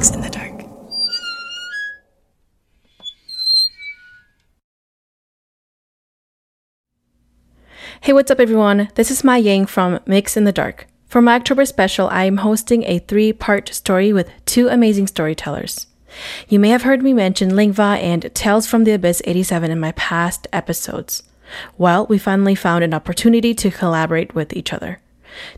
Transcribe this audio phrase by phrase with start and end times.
[0.00, 0.62] In the Dark.
[8.00, 8.88] Hey, what's up, everyone?
[8.94, 10.86] This is Mai Yang from Mix in the Dark.
[11.06, 15.86] For my October special, I am hosting a three part story with two amazing storytellers.
[16.48, 19.78] You may have heard me mention Ling Vang and Tales from the Abyss 87 in
[19.78, 21.24] my past episodes.
[21.76, 25.02] Well, we finally found an opportunity to collaborate with each other.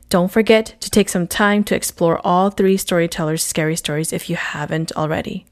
[0.09, 4.37] Don't forget to take some time to explore all three storytellers' scary stories if you
[4.37, 5.47] haven't already.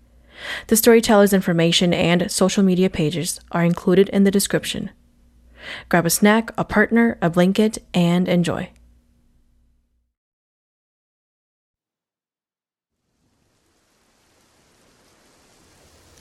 [0.69, 4.91] The storytellers' information and social media pages are included in the description.
[5.88, 8.70] Grab a snack, a partner, a blanket, and enjoy.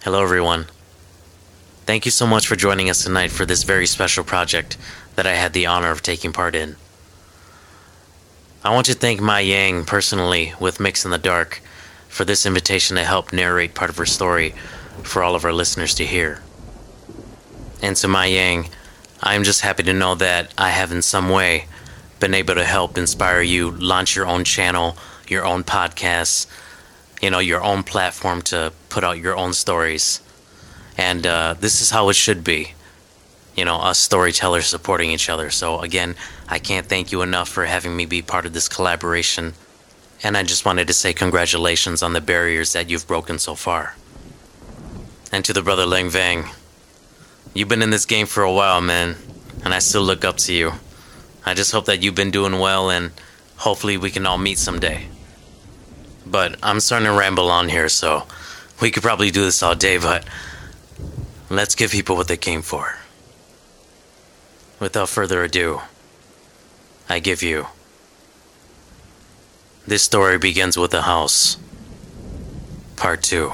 [0.03, 0.65] Hello, everyone.
[1.85, 4.77] Thank you so much for joining us tonight for this very special project
[5.15, 6.75] that I had the honor of taking part in.
[8.61, 11.61] I want to thank Mai Yang personally with Mix in the Dark
[12.09, 14.53] for this invitation to help narrate part of her story
[15.01, 16.41] for all of our listeners to hear.
[17.81, 18.67] And to Mai Yang,
[19.23, 21.67] I am just happy to know that I have in some way
[22.19, 24.97] been able to help inspire you launch your own channel,
[25.29, 26.45] your own podcasts,
[27.21, 30.19] you know, your own platform to put out your own stories.
[30.97, 32.73] And uh, this is how it should be.
[33.55, 35.49] You know, us storytellers supporting each other.
[35.49, 36.15] So, again,
[36.49, 39.53] I can't thank you enough for having me be part of this collaboration.
[40.23, 43.95] And I just wanted to say congratulations on the barriers that you've broken so far.
[45.31, 46.49] And to the brother Ling Vang,
[47.53, 49.15] You've been in this game for a while, man,
[49.63, 50.73] and I still look up to you.
[51.45, 53.11] I just hope that you've been doing well and
[53.57, 55.07] hopefully we can all meet someday.
[56.27, 58.27] But I'm starting to ramble on here, so
[58.79, 60.25] we could probably do this all day, but
[61.49, 62.99] let's give people what they came for.
[64.79, 65.81] Without further ado,
[67.11, 67.65] I give you.
[69.87, 71.57] This story begins with a house.
[72.97, 73.51] Part 2.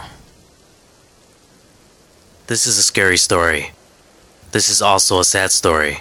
[2.48, 3.72] This is a scary story.
[4.52, 6.00] This is also a sad story.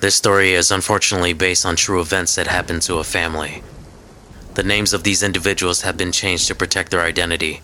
[0.00, 3.62] This story is unfortunately based on true events that happened to a family.
[4.54, 7.60] The names of these individuals have been changed to protect their identity.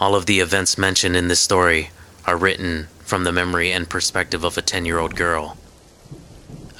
[0.00, 1.90] All of the events mentioned in this story
[2.26, 5.56] are written from the memory and perspective of a 10 year old girl.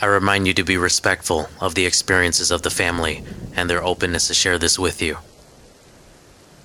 [0.01, 3.23] I remind you to be respectful of the experiences of the family
[3.55, 5.19] and their openness to share this with you.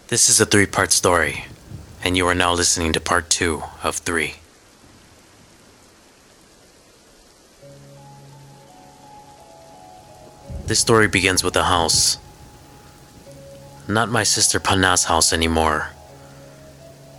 [0.08, 1.46] This is a three part story,
[2.04, 4.36] and you are now listening to part two of three.
[10.66, 12.18] This story begins with a house.
[13.88, 15.90] Not my sister Pana's house anymore.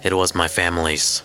[0.03, 1.22] It was my family's.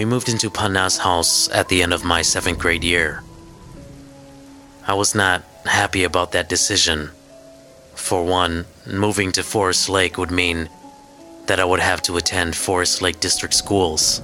[0.00, 3.22] We moved into Pana's house at the end of my seventh grade year.
[4.86, 7.10] I was not happy about that decision.
[7.96, 10.70] For one, moving to Forest Lake would mean
[11.48, 14.22] that I would have to attend Forest Lake District schools.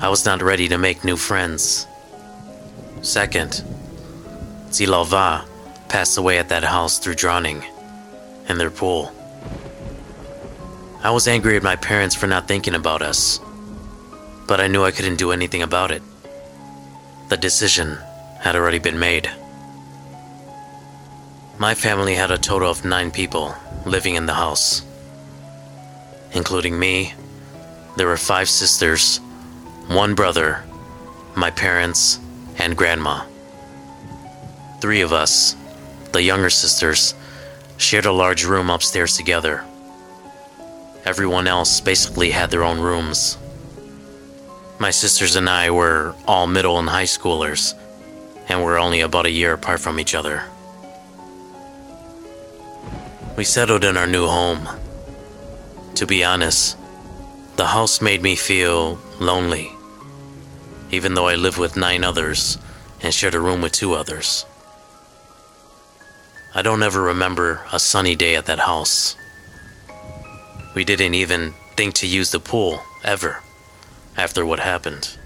[0.00, 1.86] I was not ready to make new friends.
[3.02, 3.62] Second,
[4.70, 5.46] Zilava
[5.90, 7.62] passed away at that house through drowning
[8.48, 9.12] in their pool.
[11.02, 13.38] I was angry at my parents for not thinking about us,
[14.46, 16.02] but I knew I couldn't do anything about it.
[17.28, 17.98] The decision
[18.40, 19.30] had already been made.
[21.58, 23.54] My family had a total of nine people
[23.86, 24.82] living in the house.
[26.32, 27.14] Including me,
[27.96, 29.18] there were five sisters,
[29.86, 30.64] one brother,
[31.36, 32.18] my parents,
[32.58, 33.24] and grandma.
[34.80, 35.56] Three of us,
[36.12, 37.14] the younger sisters,
[37.76, 39.64] shared a large room upstairs together.
[41.04, 43.38] Everyone else basically had their own rooms.
[44.78, 47.74] My sisters and I were all middle and high schoolers,
[48.48, 50.42] and were only about a year apart from each other.
[53.36, 54.68] We settled in our new home.
[55.94, 56.76] To be honest,
[57.56, 59.70] the house made me feel lonely,
[60.90, 62.58] even though I lived with nine others
[63.00, 64.44] and shared a room with two others.
[66.52, 69.16] I don't ever remember a sunny day at that house.
[70.74, 73.43] We didn't even think to use the pool, ever,
[74.16, 75.16] after what happened.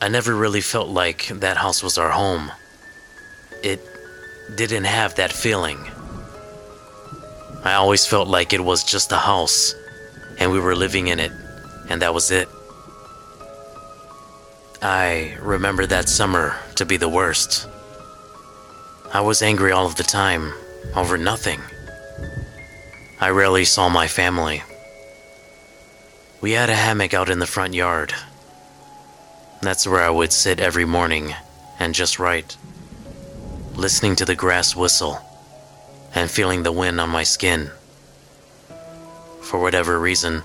[0.00, 2.52] I never really felt like that house was our home.
[3.62, 3.80] It
[4.54, 5.78] didn't have that feeling.
[7.64, 9.74] I always felt like it was just a house,
[10.38, 11.32] and we were living in it,
[11.88, 12.48] and that was it.
[14.80, 17.66] I remember that summer to be the worst.
[19.12, 20.52] I was angry all of the time,
[20.94, 21.60] over nothing.
[23.20, 24.62] I rarely saw my family.
[26.40, 28.14] We had a hammock out in the front yard.
[29.60, 31.34] That's where I would sit every morning
[31.80, 32.56] and just write,
[33.74, 35.18] listening to the grass whistle
[36.14, 37.72] and feeling the wind on my skin.
[39.42, 40.44] For whatever reason,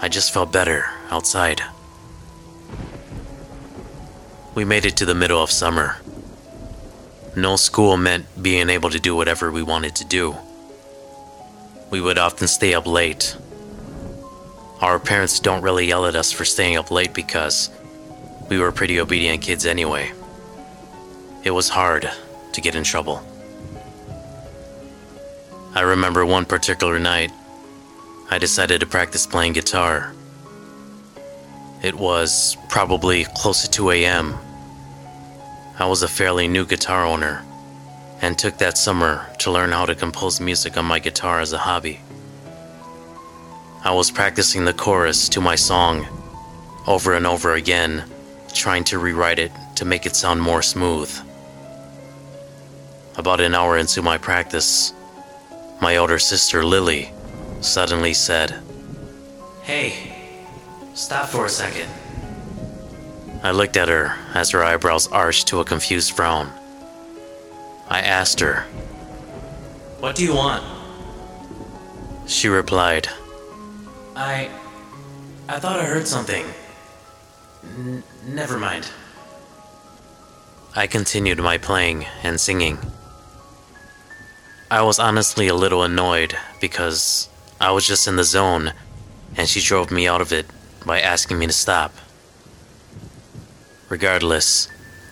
[0.00, 1.60] I just felt better outside.
[4.54, 5.98] We made it to the middle of summer.
[7.36, 10.36] No school meant being able to do whatever we wanted to do.
[11.90, 13.36] We would often stay up late.
[14.80, 17.70] Our parents don't really yell at us for staying up late because
[18.48, 20.12] we were pretty obedient kids anyway.
[21.44, 22.10] It was hard
[22.52, 23.22] to get in trouble.
[25.74, 27.30] I remember one particular night,
[28.30, 30.12] I decided to practice playing guitar.
[31.82, 34.34] It was probably close to 2 a.m.
[35.78, 37.44] I was a fairly new guitar owner
[38.22, 41.58] and took that summer to learn how to compose music on my guitar as a
[41.58, 42.00] hobby.
[43.86, 46.08] I was practicing the chorus to my song
[46.88, 48.02] over and over again,
[48.52, 51.08] trying to rewrite it to make it sound more smooth.
[53.16, 54.92] About an hour into my practice,
[55.80, 57.12] my older sister Lily
[57.60, 58.60] suddenly said,
[59.62, 60.16] Hey,
[60.94, 61.88] stop for a second.
[63.44, 66.50] I looked at her as her eyebrows arched to a confused frown.
[67.88, 68.62] I asked her,
[70.00, 70.64] What do you want?
[72.26, 73.08] She replied,
[74.16, 74.50] I.
[75.48, 76.44] I thought I heard something.
[77.62, 78.90] N- never mind.
[80.74, 82.78] I continued my playing and singing.
[84.70, 87.28] I was honestly a little annoyed because
[87.60, 88.72] I was just in the zone
[89.36, 90.46] and she drove me out of it
[90.84, 91.94] by asking me to stop.
[93.88, 94.68] Regardless,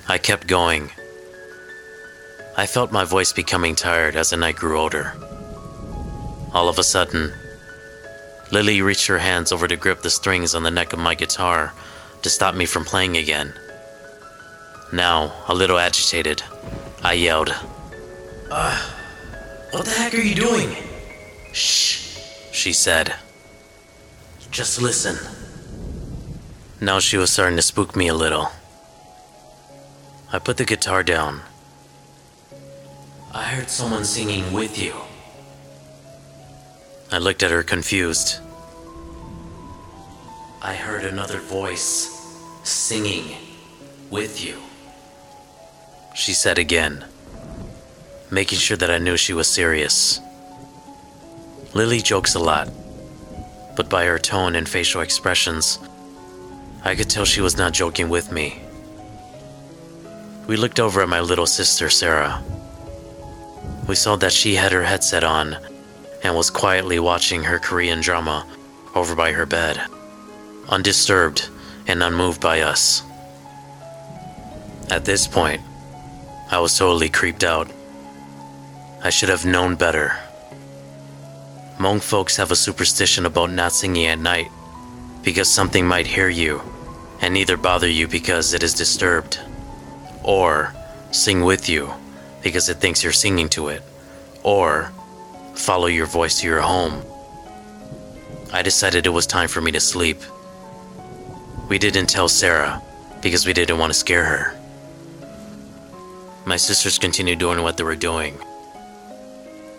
[0.08, 0.90] I kept going.
[2.56, 5.12] I felt my voice becoming tired as the night grew older.
[6.52, 7.32] All of a sudden,
[8.54, 11.72] Lily reached her hands over to grip the strings on the neck of my guitar
[12.22, 13.52] to stop me from playing again.
[14.92, 16.40] Now, a little agitated,
[17.02, 17.52] I yelled,
[18.52, 18.78] Uh,
[19.72, 20.76] what the heck are you doing?
[21.52, 22.16] Shh,
[22.52, 23.16] she said.
[24.52, 25.16] Just listen.
[26.80, 28.52] Now she was starting to spook me a little.
[30.32, 31.40] I put the guitar down.
[33.32, 34.94] I heard someone singing with you.
[37.12, 38.40] I looked at her confused.
[40.62, 42.10] I heard another voice
[42.64, 43.36] singing
[44.10, 44.56] with you.
[46.14, 47.04] She said again,
[48.30, 50.20] making sure that I knew she was serious.
[51.74, 52.70] Lily jokes a lot,
[53.76, 55.78] but by her tone and facial expressions,
[56.84, 58.62] I could tell she was not joking with me.
[60.46, 62.42] We looked over at my little sister, Sarah.
[63.88, 65.56] We saw that she had her headset on
[66.24, 68.46] and was quietly watching her Korean drama
[68.94, 69.80] over by her bed,
[70.68, 71.48] undisturbed
[71.86, 73.04] and unmoved by us.
[74.90, 75.60] At this point,
[76.50, 77.70] I was totally creeped out.
[79.02, 80.16] I should have known better.
[81.78, 84.48] Hmong folks have a superstition about not singing at night
[85.22, 86.62] because something might hear you
[87.20, 89.38] and either bother you because it is disturbed
[90.22, 90.74] or
[91.10, 91.92] sing with you
[92.42, 93.82] because it thinks you're singing to it,
[94.42, 94.92] or
[95.54, 97.02] follow your voice to your home.
[98.52, 100.18] I decided it was time for me to sleep.
[101.68, 102.82] We didn't tell Sarah
[103.22, 104.60] because we didn't want to scare her.
[106.44, 108.38] My sisters continued doing what they were doing.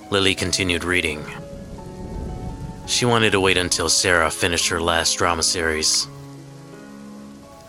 [0.09, 1.23] Lily continued reading.
[2.87, 6.07] She wanted to wait until Sarah finished her last drama series.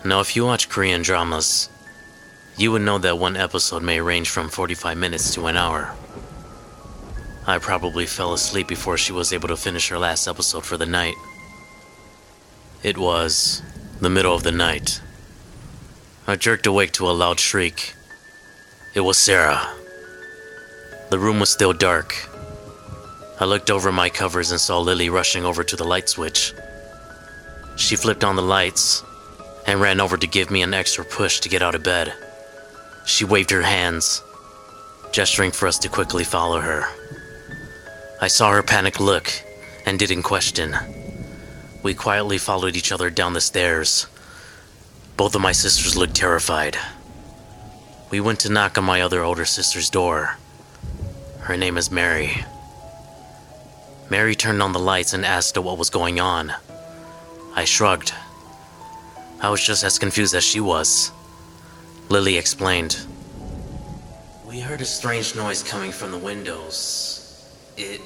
[0.03, 1.69] Now, if you watch Korean dramas,
[2.57, 5.95] you would know that one episode may range from 45 minutes to an hour.
[7.49, 10.85] I probably fell asleep before she was able to finish her last episode for the
[10.85, 11.15] night.
[12.83, 13.63] It was
[14.01, 14.99] the middle of the night.
[16.27, 17.93] I jerked awake to a loud shriek.
[18.95, 19.65] It was Sarah.
[21.09, 22.13] The room was still dark.
[23.39, 26.53] I looked over my covers and saw Lily rushing over to the light switch.
[27.77, 29.05] She flipped on the lights
[29.65, 32.13] and ran over to give me an extra push to get out of bed.
[33.05, 34.21] She waved her hands,
[35.13, 36.85] gesturing for us to quickly follow her.
[38.19, 39.31] I saw her panicked look
[39.85, 40.75] and didn't question.
[41.83, 44.07] We quietly followed each other down the stairs.
[45.17, 46.77] Both of my sisters looked terrified.
[48.09, 50.37] We went to knock on my other older sister's door.
[51.41, 52.43] Her name is Mary.
[54.09, 56.53] Mary turned on the lights and asked what was going on.
[57.53, 58.13] I shrugged.
[59.41, 61.11] I was just as confused as she was.
[62.09, 62.97] Lily explained.
[64.45, 67.16] We heard a strange noise coming from the windows.
[67.77, 68.01] It.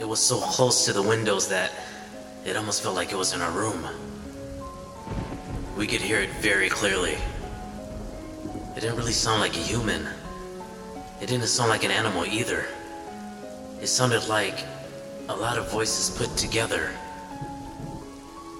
[0.00, 1.70] It was so close to the windows that
[2.44, 3.86] it almost felt like it was in our room.
[5.76, 7.16] We could hear it very clearly.
[8.76, 10.08] It didn't really sound like a human.
[11.22, 12.66] It didn't sound like an animal either.
[13.80, 14.64] It sounded like
[15.28, 16.90] a lot of voices put together.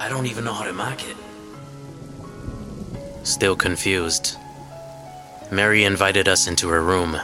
[0.00, 1.16] I don't even know how to mark it.
[3.24, 4.36] Still confused,
[5.50, 7.18] Mary invited us into her room.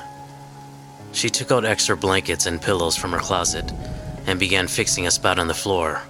[1.12, 3.70] She took out extra blankets and pillows from her closet
[4.26, 6.02] and began fixing a spot on the floor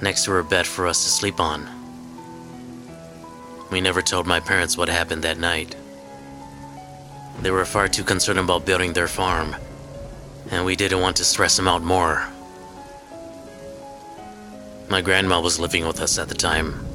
[0.00, 1.68] next to her bed for us to sleep on.
[3.70, 5.74] We never told my parents what happened that night.
[7.40, 9.56] They were far too concerned about building their farm,
[10.50, 12.26] and we didn't want to stress them out more.
[14.88, 16.86] My grandma was living with us at the time.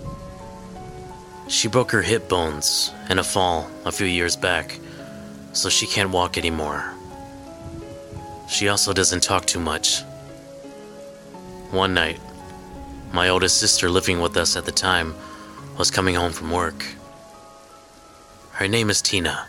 [1.48, 4.80] She broke her hip bones in a fall a few years back,
[5.52, 6.94] so she can't walk anymore.
[8.52, 10.02] She also doesn't talk too much.
[11.72, 12.20] One night,
[13.14, 15.16] my oldest sister living with us at the time
[15.78, 16.86] was coming home from work.
[18.52, 19.48] Her name is Tina.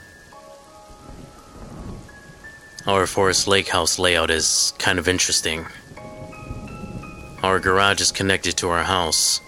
[2.87, 5.67] Our Forest Lake house layout is kind of interesting.
[7.43, 9.41] Our garage is connected to our house.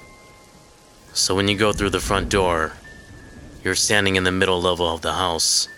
[1.12, 2.72] So when you go through the front door,
[3.62, 5.68] you're standing in the middle level of the house.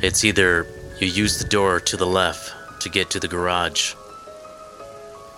[0.00, 0.66] It's either
[1.02, 3.94] you use the door to the left to get to the garage,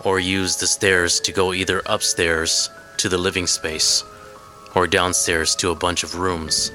[0.05, 2.69] or use the stairs to go either upstairs
[2.99, 4.05] to the living space
[4.75, 6.71] or downstairs to a bunch of rooms.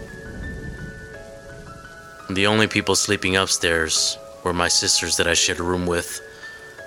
[2.31, 6.19] The only people sleeping upstairs were my sisters that I shared a room with,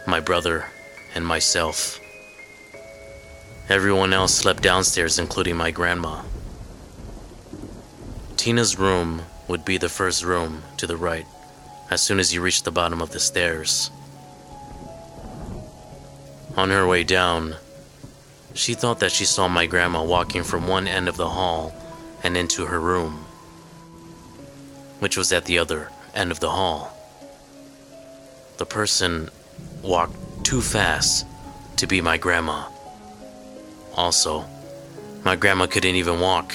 [0.04, 0.66] my brother,
[1.14, 2.00] and myself.
[3.68, 6.22] Everyone else slept downstairs, including my grandma.
[8.36, 11.26] Tina's room would be the first room to the right
[11.92, 13.90] as soon as you reach the bottom of the stairs.
[16.56, 17.56] On her way down,
[18.54, 21.74] she thought that she saw my grandma walking from one end of the hall
[22.22, 23.24] and into her room
[25.02, 26.96] which was at the other end of the hall.
[28.58, 29.28] The person
[29.82, 31.26] walked too fast
[31.78, 32.68] to be my grandma.
[33.94, 34.44] Also,
[35.24, 36.54] my grandma couldn't even walk.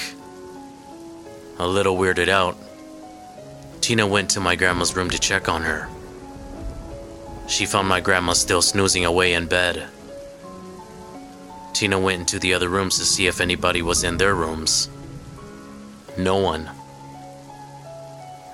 [1.58, 2.56] A little weirded out,
[3.88, 5.88] Tina went to my grandma's room to check on her.
[7.46, 9.88] She found my grandma still snoozing away in bed.
[11.72, 14.90] Tina went into the other rooms to see if anybody was in their rooms.
[16.18, 16.68] No one.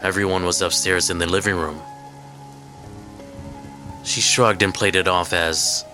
[0.02, 1.82] Everyone was upstairs in the living room.
[4.04, 5.84] She shrugged and played it off as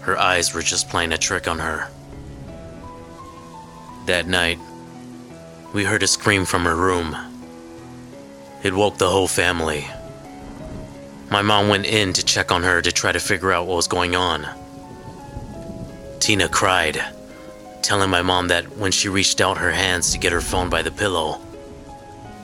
[0.00, 1.88] her eyes were just playing a trick on her.
[4.06, 4.58] That night,
[5.72, 7.27] we heard a scream from her room.
[8.62, 9.88] It woke the whole family.
[11.30, 13.86] My mom went in to check on her to try to figure out what was
[13.86, 14.48] going on.
[16.18, 17.00] Tina cried,
[17.82, 20.82] telling my mom that when she reached out her hands to get her phone by
[20.82, 21.40] the pillow,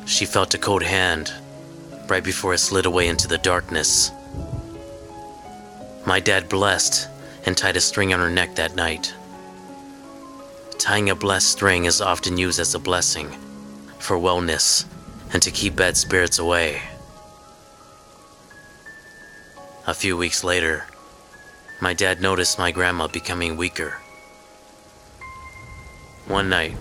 [0.06, 1.33] she felt a cold hand
[2.06, 4.12] right before it slid away into the darkness.
[6.06, 7.09] My dad blessed
[7.44, 9.14] and tied a string on her neck that night.
[10.78, 13.30] Tying a blessed string is often used as a blessing
[13.99, 14.85] for wellness
[15.35, 16.81] and to keep bad spirits away.
[19.87, 20.87] A few weeks later,
[21.81, 23.99] my dad noticed my grandma becoming weaker.
[26.29, 26.76] One night,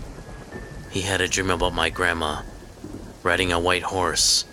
[0.91, 2.43] he had a dream about my grandma
[3.24, 4.45] riding a white horse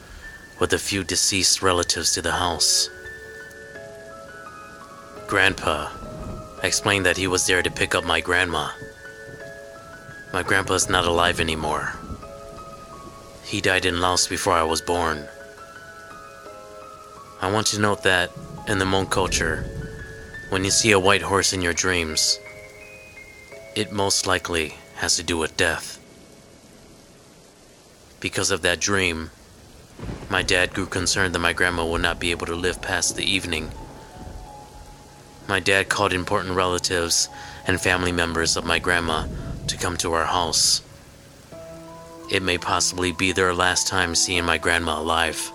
[0.58, 2.88] with a few deceased relatives to the house.
[5.28, 5.90] Grandpa
[6.62, 8.70] explained that he was there to pick up my grandma.
[10.32, 11.99] My grandpa is not alive anymore.
[13.50, 15.26] He died in Laos before I was born.
[17.42, 18.30] I want to note that
[18.68, 19.64] in the Hmong culture,
[20.50, 22.38] when you see a white horse in your dreams,
[23.74, 25.98] it most likely has to do with death.
[28.20, 29.32] Because of that dream,
[30.28, 33.24] my dad grew concerned that my grandma would not be able to live past the
[33.24, 33.72] evening.
[35.48, 37.28] My dad called important relatives
[37.66, 39.26] and family members of my grandma
[39.66, 40.82] to come to our house.
[42.30, 45.50] It may possibly be their last time seeing my grandma alive.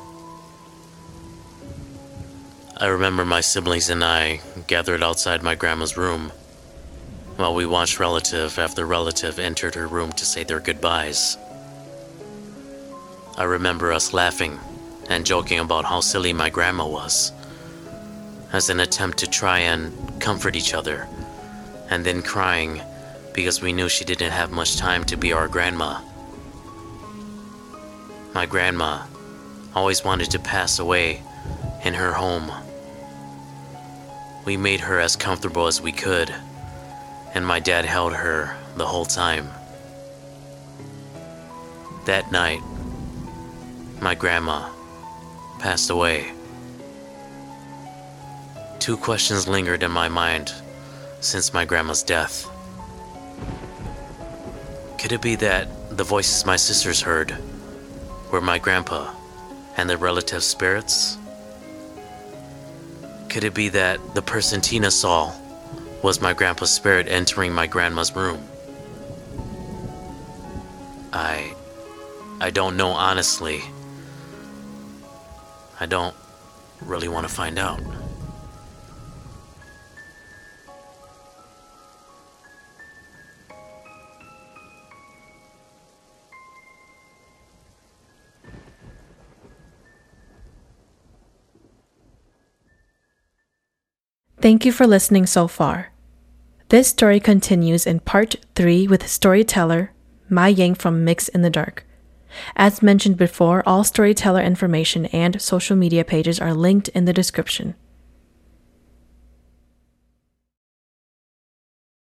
[2.75, 6.33] I remember my siblings and I gathered outside my grandma's room
[7.37, 11.37] while we watched relative after relative entered her room to say their goodbyes.
[13.37, 14.59] I remember us laughing
[15.09, 17.31] and joking about how silly my grandma was,
[18.51, 21.07] as an attempt to try and comfort each other,
[21.89, 22.81] and then crying
[23.33, 26.01] because we knew she didn't have much time to be our grandma.
[28.35, 29.01] My grandma
[29.73, 31.21] always wanted to pass away
[31.85, 32.51] in her home.
[34.43, 36.35] We made her as comfortable as we could,
[37.33, 39.47] and my dad held her the whole time.
[42.03, 42.59] That night,
[44.01, 44.69] my grandma
[45.59, 46.33] passed away.
[48.79, 50.53] two questions lingered in my mind
[51.21, 52.47] since my grandma's death.
[54.99, 57.35] Could it be that the voices my sisters heard
[58.35, 59.09] were my grandpa
[59.77, 61.17] and their relative spirits?
[63.29, 65.33] Could it be that the person Tina saw
[66.03, 68.45] was my grandpa's spirit entering my grandma's room?
[71.13, 71.53] I.
[72.41, 73.61] I don't know honestly.
[75.79, 76.13] I don't
[76.81, 77.79] really want to find out.
[94.45, 95.91] Thank you for listening so far.
[96.69, 99.91] This story continues in part 3 with storyteller
[100.29, 101.83] Mai Yang from Mix in the Dark.
[102.55, 107.73] As mentioned before, all storyteller information and social media pages are linked in the description.